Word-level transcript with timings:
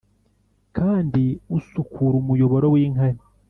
kandi 0.77 1.23
usukura 1.57 2.15
umuyoboro 2.21 2.65
w’inkari. 2.73 3.19